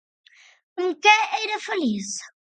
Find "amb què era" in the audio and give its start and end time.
0.85-1.59